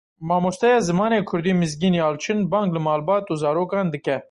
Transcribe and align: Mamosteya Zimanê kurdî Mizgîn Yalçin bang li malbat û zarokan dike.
Mamosteya 0.29 0.79
Zimanê 0.87 1.19
kurdî 1.29 1.53
Mizgîn 1.61 1.95
Yalçin 2.01 2.39
bang 2.51 2.69
li 2.75 2.79
malbat 2.87 3.25
û 3.33 3.33
zarokan 3.43 3.87
dike. 3.93 4.17